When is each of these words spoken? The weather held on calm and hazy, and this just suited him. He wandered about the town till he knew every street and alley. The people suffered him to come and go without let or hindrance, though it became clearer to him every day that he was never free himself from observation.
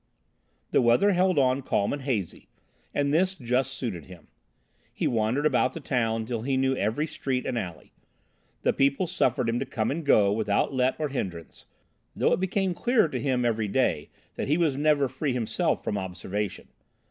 The 0.71 0.81
weather 0.81 1.11
held 1.11 1.37
on 1.37 1.61
calm 1.61 1.93
and 1.93 2.01
hazy, 2.01 2.47
and 2.91 3.13
this 3.13 3.35
just 3.35 3.71
suited 3.75 4.05
him. 4.05 4.29
He 4.91 5.05
wandered 5.05 5.45
about 5.45 5.73
the 5.73 5.79
town 5.79 6.25
till 6.25 6.41
he 6.41 6.57
knew 6.57 6.75
every 6.75 7.05
street 7.05 7.45
and 7.45 7.55
alley. 7.55 7.93
The 8.63 8.73
people 8.73 9.05
suffered 9.05 9.47
him 9.47 9.59
to 9.59 9.65
come 9.67 9.91
and 9.91 10.03
go 10.03 10.33
without 10.33 10.73
let 10.73 10.99
or 10.99 11.09
hindrance, 11.09 11.67
though 12.15 12.33
it 12.33 12.39
became 12.39 12.73
clearer 12.73 13.09
to 13.09 13.19
him 13.21 13.45
every 13.45 13.67
day 13.67 14.09
that 14.37 14.47
he 14.47 14.57
was 14.57 14.75
never 14.75 15.07
free 15.07 15.33
himself 15.33 15.83
from 15.83 15.99
observation. 15.99 16.69